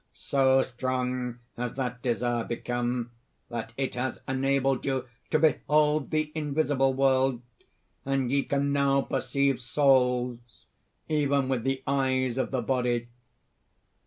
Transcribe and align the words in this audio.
So 0.15 0.63
strong 0.63 1.37
has 1.57 1.75
that 1.75 2.01
desire 2.01 2.43
become 2.43 3.11
that 3.49 3.71
it 3.77 3.93
has 3.93 4.17
enabled 4.27 4.83
you 4.83 5.05
to 5.29 5.37
behold 5.37 6.09
the 6.09 6.31
invisible 6.33 6.95
world; 6.95 7.43
and 8.03 8.31
ye 8.31 8.41
can 8.41 8.73
now 8.73 9.01
perceive 9.03 9.61
souls 9.61 10.39
even 11.07 11.47
with 11.49 11.63
the 11.63 11.83
eyes 11.85 12.39
of 12.39 12.49
the 12.49 12.63
body!" 12.63 13.09